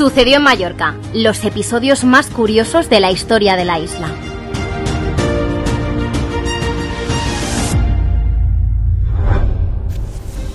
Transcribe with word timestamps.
Sucedió 0.00 0.38
en 0.38 0.44
Mallorca, 0.44 0.96
los 1.12 1.44
episodios 1.44 2.04
más 2.04 2.28
curiosos 2.28 2.88
de 2.88 3.00
la 3.00 3.10
historia 3.10 3.54
de 3.54 3.66
la 3.66 3.78
isla. 3.80 4.08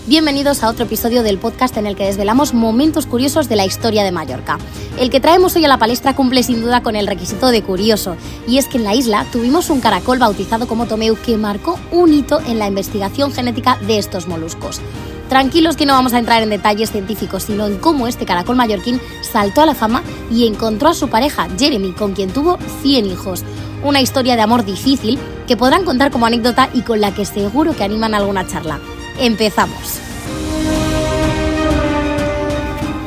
Bienvenidos 0.07 0.63
a 0.63 0.69
otro 0.69 0.85
episodio 0.85 1.21
del 1.21 1.37
podcast 1.37 1.77
en 1.77 1.85
el 1.85 1.95
que 1.95 2.05
desvelamos 2.05 2.55
momentos 2.55 3.05
curiosos 3.05 3.47
de 3.47 3.55
la 3.55 3.67
historia 3.67 4.03
de 4.03 4.11
Mallorca. 4.11 4.57
El 4.97 5.11
que 5.11 5.19
traemos 5.19 5.55
hoy 5.55 5.65
a 5.65 5.67
la 5.67 5.77
palestra 5.77 6.15
cumple 6.15 6.41
sin 6.41 6.61
duda 6.61 6.81
con 6.81 6.95
el 6.95 7.05
requisito 7.05 7.49
de 7.49 7.61
curioso, 7.61 8.15
y 8.47 8.57
es 8.57 8.67
que 8.67 8.79
en 8.79 8.83
la 8.83 8.95
isla 8.95 9.27
tuvimos 9.31 9.69
un 9.69 9.79
caracol 9.79 10.17
bautizado 10.17 10.67
como 10.67 10.87
Tomeu 10.87 11.15
que 11.23 11.37
marcó 11.37 11.79
un 11.91 12.11
hito 12.11 12.41
en 12.47 12.57
la 12.57 12.65
investigación 12.65 13.31
genética 13.31 13.77
de 13.85 13.99
estos 13.99 14.27
moluscos. 14.27 14.81
Tranquilos 15.29 15.75
que 15.75 15.85
no 15.85 15.93
vamos 15.93 16.13
a 16.13 16.19
entrar 16.19 16.43
en 16.43 16.49
detalles 16.49 16.91
científicos, 16.91 17.43
sino 17.43 17.65
en 17.65 17.77
cómo 17.77 18.07
este 18.07 18.25
caracol 18.25 18.55
mallorquín 18.55 19.01
saltó 19.21 19.61
a 19.61 19.65
la 19.65 19.75
fama 19.75 20.03
y 20.31 20.47
encontró 20.47 20.89
a 20.89 20.93
su 20.93 21.09
pareja, 21.09 21.47
Jeremy, 21.57 21.93
con 21.93 22.13
quien 22.13 22.31
tuvo 22.31 22.59
100 22.83 23.05
hijos. 23.07 23.43
Una 23.83 24.01
historia 24.01 24.35
de 24.35 24.43
amor 24.43 24.65
difícil 24.65 25.19
que 25.47 25.57
podrán 25.57 25.83
contar 25.83 26.11
como 26.11 26.25
anécdota 26.25 26.69
y 26.73 26.81
con 26.81 27.01
la 27.01 27.13
que 27.13 27.25
seguro 27.25 27.75
que 27.75 27.83
animan 27.83 28.13
alguna 28.13 28.47
charla. 28.47 28.79
Empezamos. 29.19 30.14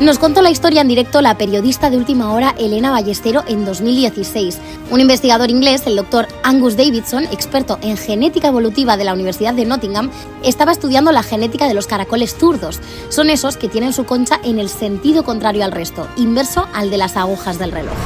Nos 0.00 0.20
contó 0.20 0.42
la 0.42 0.50
historia 0.50 0.82
en 0.82 0.88
directo 0.88 1.20
la 1.20 1.36
periodista 1.36 1.90
de 1.90 1.96
última 1.96 2.32
hora 2.32 2.54
Elena 2.56 2.92
Ballestero 2.92 3.42
en 3.48 3.64
2016. 3.64 4.58
Un 4.92 5.00
investigador 5.00 5.50
inglés, 5.50 5.82
el 5.86 5.96
doctor 5.96 6.28
Angus 6.44 6.76
Davidson, 6.76 7.24
experto 7.24 7.80
en 7.82 7.96
genética 7.96 8.46
evolutiva 8.46 8.96
de 8.96 9.02
la 9.02 9.12
Universidad 9.12 9.54
de 9.54 9.64
Nottingham, 9.64 10.12
estaba 10.44 10.70
estudiando 10.70 11.10
la 11.10 11.24
genética 11.24 11.66
de 11.66 11.74
los 11.74 11.88
caracoles 11.88 12.36
zurdos. 12.36 12.80
Son 13.08 13.28
esos 13.28 13.56
que 13.56 13.68
tienen 13.68 13.92
su 13.92 14.04
concha 14.04 14.38
en 14.44 14.60
el 14.60 14.68
sentido 14.68 15.24
contrario 15.24 15.64
al 15.64 15.72
resto, 15.72 16.06
inverso 16.16 16.68
al 16.74 16.90
de 16.90 16.98
las 16.98 17.16
agujas 17.16 17.58
del 17.58 17.72
reloj. 17.72 17.96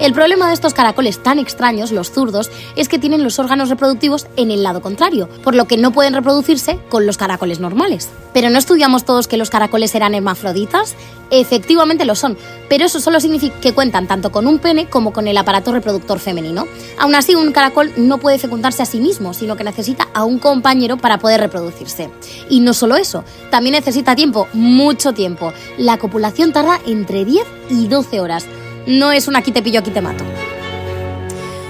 El 0.00 0.12
problema 0.12 0.46
de 0.46 0.54
estos 0.54 0.74
caracoles 0.74 1.20
tan 1.24 1.40
extraños, 1.40 1.90
los 1.90 2.12
zurdos, 2.12 2.52
es 2.76 2.88
que 2.88 3.00
tienen 3.00 3.24
los 3.24 3.40
órganos 3.40 3.68
reproductivos 3.68 4.28
en 4.36 4.52
el 4.52 4.62
lado 4.62 4.80
contrario, 4.80 5.28
por 5.42 5.56
lo 5.56 5.66
que 5.66 5.76
no 5.76 5.90
pueden 5.90 6.14
reproducirse 6.14 6.78
con 6.88 7.04
los 7.04 7.16
caracoles 7.16 7.58
normales. 7.58 8.08
Pero 8.32 8.48
¿no 8.48 8.58
estudiamos 8.58 9.04
todos 9.04 9.26
que 9.26 9.36
los 9.36 9.50
caracoles 9.50 9.92
eran 9.96 10.14
hermafroditas? 10.14 10.94
Efectivamente 11.30 12.04
lo 12.04 12.14
son, 12.14 12.38
pero 12.68 12.86
eso 12.86 13.00
solo 13.00 13.18
significa 13.18 13.58
que 13.60 13.74
cuentan 13.74 14.06
tanto 14.06 14.30
con 14.30 14.46
un 14.46 14.60
pene 14.60 14.88
como 14.88 15.12
con 15.12 15.26
el 15.26 15.36
aparato 15.36 15.72
reproductor 15.72 16.20
femenino. 16.20 16.66
Aún 16.98 17.16
así, 17.16 17.34
un 17.34 17.50
caracol 17.50 17.92
no 17.96 18.18
puede 18.18 18.38
fecundarse 18.38 18.84
a 18.84 18.86
sí 18.86 19.00
mismo, 19.00 19.34
sino 19.34 19.56
que 19.56 19.64
necesita 19.64 20.08
a 20.14 20.24
un 20.24 20.38
compañero 20.38 20.96
para 20.96 21.18
poder 21.18 21.40
reproducirse. 21.40 22.08
Y 22.48 22.60
no 22.60 22.72
solo 22.72 22.94
eso, 22.94 23.24
también 23.50 23.74
necesita 23.74 24.14
tiempo, 24.14 24.46
mucho 24.52 25.12
tiempo. 25.12 25.52
La 25.76 25.98
copulación 25.98 26.52
tarda 26.52 26.80
entre 26.86 27.24
10 27.24 27.44
y 27.70 27.88
12 27.88 28.20
horas 28.20 28.46
no 28.88 29.12
es 29.12 29.28
un 29.28 29.36
aquí 29.36 29.52
te 29.52 29.62
pillo, 29.62 29.80
aquí 29.80 29.90
te 29.90 30.00
mato. 30.00 30.24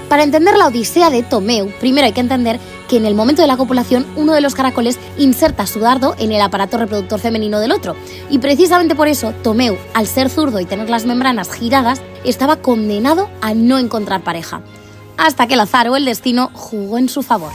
Para 0.07 0.23
entender 0.23 0.57
la 0.57 0.67
odisea 0.67 1.11
de 1.11 1.21
Tomeu, 1.21 1.69
primero 1.79 2.07
hay 2.07 2.13
que 2.13 2.21
entender 2.21 2.59
que 2.87 2.97
en 2.97 3.05
el 3.05 3.13
momento 3.13 3.43
de 3.43 3.47
la 3.47 3.57
copulación 3.57 4.07
uno 4.15 4.33
de 4.33 4.41
los 4.41 4.55
caracoles 4.55 4.97
inserta 5.19 5.67
su 5.67 5.79
dardo 5.79 6.15
en 6.17 6.31
el 6.31 6.41
aparato 6.41 6.79
reproductor 6.79 7.19
femenino 7.19 7.59
del 7.59 7.73
otro. 7.73 7.95
Y 8.31 8.39
precisamente 8.39 8.95
por 8.95 9.07
eso 9.07 9.33
Tomeu, 9.43 9.77
al 9.93 10.07
ser 10.07 10.31
zurdo 10.31 10.59
y 10.59 10.65
tener 10.65 10.89
las 10.89 11.05
membranas 11.05 11.51
giradas, 11.51 12.01
estaba 12.23 12.55
condenado 12.55 13.29
a 13.41 13.53
no 13.53 13.77
encontrar 13.77 14.23
pareja. 14.23 14.61
Hasta 15.17 15.45
que 15.45 15.53
el 15.53 15.59
azar 15.59 15.89
o 15.89 15.95
el 15.95 16.05
destino 16.05 16.49
jugó 16.53 16.97
en 16.97 17.09
su 17.09 17.21
favor. 17.21 17.51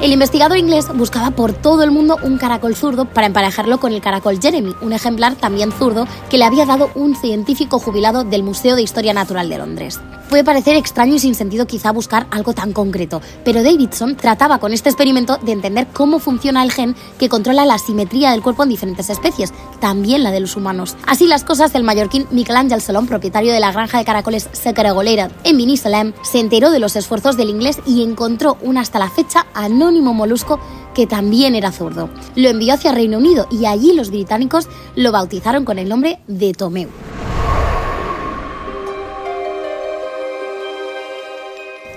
El 0.00 0.12
investigador 0.12 0.58
inglés 0.58 0.86
buscaba 0.94 1.32
por 1.32 1.52
todo 1.52 1.82
el 1.82 1.90
mundo 1.90 2.18
un 2.22 2.38
caracol 2.38 2.76
zurdo 2.76 3.04
para 3.04 3.26
emparejarlo 3.26 3.80
con 3.80 3.92
el 3.92 4.00
caracol 4.00 4.38
Jeremy, 4.40 4.76
un 4.80 4.92
ejemplar 4.92 5.34
también 5.34 5.72
zurdo 5.72 6.06
que 6.30 6.38
le 6.38 6.44
había 6.44 6.66
dado 6.66 6.92
un 6.94 7.16
científico 7.16 7.80
jubilado 7.80 8.22
del 8.22 8.44
Museo 8.44 8.76
de 8.76 8.82
Historia 8.82 9.12
Natural 9.12 9.48
de 9.48 9.58
Londres. 9.58 10.00
Puede 10.28 10.44
parecer 10.44 10.76
extraño 10.76 11.14
y 11.14 11.18
sin 11.18 11.34
sentido 11.34 11.66
quizá 11.66 11.90
buscar 11.90 12.26
algo 12.30 12.52
tan 12.52 12.74
concreto, 12.74 13.22
pero 13.46 13.62
Davidson 13.62 14.14
trataba 14.14 14.58
con 14.58 14.74
este 14.74 14.90
experimento 14.90 15.38
de 15.38 15.52
entender 15.52 15.86
cómo 15.90 16.18
funciona 16.18 16.62
el 16.62 16.70
gen 16.70 16.94
que 17.18 17.30
controla 17.30 17.64
la 17.64 17.78
simetría 17.78 18.32
del 18.32 18.42
cuerpo 18.42 18.62
en 18.62 18.68
diferentes 18.68 19.08
especies, 19.08 19.54
también 19.80 20.22
la 20.22 20.30
de 20.30 20.40
los 20.40 20.54
humanos. 20.54 20.98
Así 21.06 21.26
las 21.26 21.44
cosas, 21.44 21.74
el 21.74 21.82
mallorquín 21.82 22.26
Michelangelo 22.30 22.80
Solón, 22.80 23.06
propietario 23.06 23.54
de 23.54 23.60
la 23.60 23.72
granja 23.72 23.96
de 23.96 24.04
caracoles 24.04 24.50
Secaregolera 24.52 25.30
en 25.44 25.56
Binissalem, 25.56 26.12
se 26.22 26.40
enteró 26.40 26.70
de 26.70 26.78
los 26.78 26.94
esfuerzos 26.96 27.38
del 27.38 27.48
inglés 27.48 27.78
y 27.86 28.02
encontró 28.02 28.58
un 28.60 28.76
hasta 28.76 28.98
la 28.98 29.08
fecha 29.08 29.46
anónimo 29.54 30.12
molusco 30.12 30.60
que 30.94 31.06
también 31.06 31.54
era 31.54 31.72
zurdo. 31.72 32.10
Lo 32.34 32.50
envió 32.50 32.74
hacia 32.74 32.92
Reino 32.92 33.16
Unido 33.16 33.46
y 33.50 33.64
allí 33.64 33.94
los 33.94 34.10
británicos 34.10 34.68
lo 34.94 35.10
bautizaron 35.10 35.64
con 35.64 35.78
el 35.78 35.88
nombre 35.88 36.20
de 36.26 36.52
Tomeu. 36.52 36.90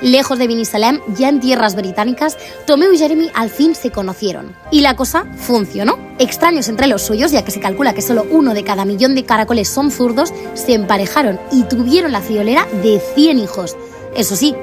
Lejos 0.01 0.39
de 0.39 0.47
Binisalem, 0.47 0.99
ya 1.15 1.29
en 1.29 1.39
tierras 1.39 1.75
británicas, 1.75 2.37
Tomeu 2.65 2.91
y 2.91 2.97
Jeremy 2.97 3.29
al 3.33 3.49
fin 3.49 3.75
se 3.75 3.91
conocieron. 3.91 4.55
Y 4.71 4.81
la 4.81 4.95
cosa 4.95 5.25
funcionó. 5.37 5.97
Extraños 6.19 6.67
entre 6.69 6.87
los 6.87 7.01
suyos, 7.01 7.31
ya 7.31 7.43
que 7.43 7.51
se 7.51 7.59
calcula 7.59 7.93
que 7.93 8.01
solo 8.01 8.25
uno 8.29 8.53
de 8.53 8.63
cada 8.63 8.85
millón 8.85 9.15
de 9.15 9.25
caracoles 9.25 9.69
son 9.69 9.91
zurdos, 9.91 10.33
se 10.53 10.73
emparejaron 10.73 11.39
y 11.51 11.63
tuvieron 11.63 12.11
la 12.11 12.21
friolera 12.21 12.67
de 12.83 13.01
100 13.15 13.39
hijos. 13.39 13.77
Eso 14.15 14.35
sí, 14.35 14.55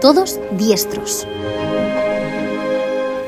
todos 0.00 0.40
diestros. 0.52 1.26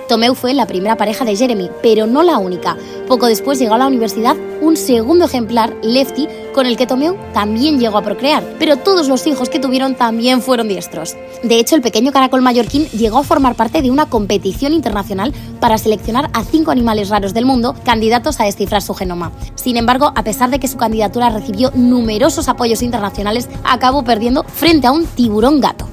Tomeu 0.09 0.35
fue 0.35 0.55
la 0.55 0.67
primera 0.67 0.97
pareja 0.97 1.27
de 1.27 1.37
Jeremy, 1.37 1.69
pero 1.83 2.07
no 2.07 2.23
la 2.23 2.39
única. 2.39 2.77
Poco 3.07 3.27
después 3.27 3.59
llegó 3.59 3.75
a 3.75 3.79
la 3.79 3.87
universidad 3.87 4.37
un 4.63 4.77
segundo 4.77 5.27
ejemplar, 5.27 5.77
Lefty, 5.83 6.27
con 6.55 6.67
el 6.67 6.77
que 6.77 6.87
Tomeu 6.87 7.17
también 7.35 7.79
llegó 7.79 7.99
a 7.99 8.03
procrear, 8.03 8.43
pero 8.59 8.79
todos 8.79 9.07
los 9.09 9.27
hijos 9.27 9.51
que 9.51 9.61
tuvieron 9.61 9.95
también 9.95 10.41
fueron 10.41 10.67
diestros. 10.67 11.15
De 11.43 11.61
hecho, 11.61 11.77
el 11.77 11.83
pequeño 11.83 12.11
caracol 12.11 12.41
mallorquín 12.41 12.87
llegó 12.87 13.19
a 13.19 13.23
formar 13.23 13.55
parte 13.55 13.83
de 13.83 13.91
una 13.91 14.07
competición 14.07 14.73
internacional 14.73 15.35
para 15.61 15.79
seleccionar 15.79 16.31
a 16.33 16.43
cinco 16.43 16.71
animales 16.71 17.11
raros 17.11 17.35
del 17.35 17.45
mundo 17.45 17.75
candidatos 17.85 18.41
a 18.41 18.45
descifrar 18.45 18.81
su 18.81 18.95
genoma. 18.95 19.31
Sin 19.57 19.77
embargo, 19.77 20.13
a 20.17 20.25
pesar 20.25 20.49
de 20.51 20.59
que 20.59 20.69
su 20.69 20.79
candidatura 20.79 21.29
recibió 21.29 21.71
numerosos 21.75 22.49
apoyos 22.49 22.83
internacionales, 22.83 23.49
acabó 23.63 24.05
perdiendo 24.05 24.43
frente 24.45 24.87
a 24.87 24.93
un 24.93 25.05
tiburón 25.07 25.61
gato. 25.61 25.87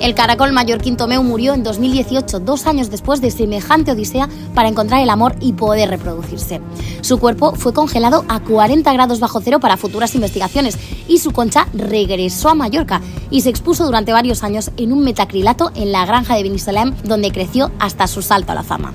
El 0.00 0.14
caracol 0.14 0.52
mallorquín 0.52 0.96
Tomeu 0.96 1.24
murió 1.24 1.54
en 1.54 1.64
2018, 1.64 2.40
dos 2.40 2.66
años 2.66 2.88
después 2.88 3.20
de 3.20 3.32
semejante 3.32 3.92
odisea 3.92 4.28
para 4.54 4.68
encontrar 4.68 5.02
el 5.02 5.10
amor 5.10 5.34
y 5.40 5.54
poder 5.54 5.90
reproducirse. 5.90 6.60
Su 7.00 7.18
cuerpo 7.18 7.54
fue 7.56 7.72
congelado 7.72 8.24
a 8.28 8.38
40 8.40 8.92
grados 8.92 9.18
bajo 9.18 9.40
cero 9.40 9.58
para 9.58 9.76
futuras 9.76 10.14
investigaciones 10.14 10.78
y 11.08 11.18
su 11.18 11.32
concha 11.32 11.66
regresó 11.72 12.48
a 12.48 12.54
Mallorca 12.54 13.00
y 13.30 13.40
se 13.40 13.50
expuso 13.50 13.84
durante 13.84 14.12
varios 14.12 14.44
años 14.44 14.70
en 14.76 14.92
un 14.92 15.02
metacrilato 15.02 15.72
en 15.74 15.90
la 15.90 16.06
granja 16.06 16.36
de 16.36 16.44
Binissalem, 16.44 16.94
donde 17.02 17.32
creció 17.32 17.72
hasta 17.80 18.06
su 18.06 18.22
salto 18.22 18.52
a 18.52 18.54
la 18.54 18.62
fama. 18.62 18.92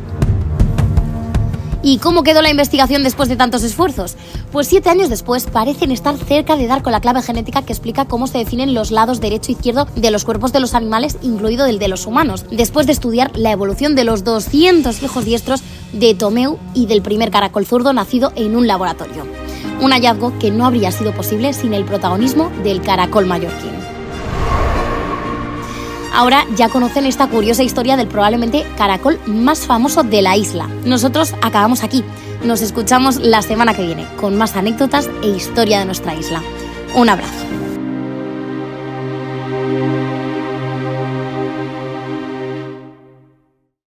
¿Y 1.85 1.97
cómo 1.97 2.23
quedó 2.23 2.41
la 2.41 2.49
investigación 2.49 3.03
después 3.03 3.27
de 3.27 3.35
tantos 3.35 3.61
esfuerzos? 3.61 4.15
Pues 4.53 4.67
siete 4.67 4.89
años 4.89 5.09
después 5.09 5.47
parecen 5.47 5.91
estar 5.91 6.17
cerca 6.17 6.55
de 6.55 6.65
dar 6.65 6.81
con 6.81 6.93
la 6.93 7.01
clave 7.01 7.21
genética 7.21 7.61
que 7.61 7.73
explica 7.73 8.05
cómo 8.05 8.25
se 8.25 8.37
definen 8.37 8.73
los 8.73 8.89
lados 8.89 9.19
derecho 9.19 9.51
e 9.51 9.55
izquierdo 9.55 9.85
de 9.93 10.09
los 10.09 10.23
cuerpos 10.23 10.53
de 10.53 10.61
los 10.61 10.75
animales, 10.75 11.17
incluido 11.21 11.65
el 11.65 11.79
de 11.79 11.89
los 11.89 12.05
humanos, 12.07 12.45
después 12.49 12.87
de 12.87 12.93
estudiar 12.93 13.37
la 13.37 13.51
evolución 13.51 13.95
de 13.95 14.05
los 14.05 14.23
200 14.23 15.03
hijos 15.03 15.25
diestros 15.25 15.61
de 15.91 16.15
Tomeu 16.15 16.57
y 16.73 16.85
del 16.85 17.01
primer 17.01 17.31
caracol 17.31 17.65
zurdo 17.65 17.91
nacido 17.91 18.31
en 18.37 18.55
un 18.55 18.65
laboratorio. 18.65 19.27
Un 19.81 19.91
hallazgo 19.91 20.39
que 20.39 20.51
no 20.51 20.65
habría 20.65 20.93
sido 20.93 21.11
posible 21.13 21.51
sin 21.51 21.73
el 21.73 21.83
protagonismo 21.83 22.49
del 22.63 22.81
caracol 22.81 23.25
mallorquín. 23.25 23.82
Ahora 26.13 26.45
ya 26.55 26.69
conocen 26.69 27.05
esta 27.05 27.27
curiosa 27.27 27.63
historia 27.63 27.97
del 27.97 28.07
probablemente 28.07 28.65
caracol 28.77 29.19
más 29.25 29.65
famoso 29.65 30.03
de 30.03 30.21
la 30.21 30.37
isla. 30.37 30.69
Nosotros 30.85 31.33
acabamos 31.41 31.83
aquí. 31.83 32.03
Nos 32.43 32.61
escuchamos 32.61 33.17
la 33.17 33.41
semana 33.41 33.73
que 33.73 33.85
viene 33.85 34.05
con 34.17 34.37
más 34.37 34.55
anécdotas 34.55 35.09
e 35.23 35.27
historia 35.27 35.79
de 35.79 35.85
nuestra 35.85 36.13
isla. 36.13 36.43
Un 36.95 37.09
abrazo. 37.09 37.42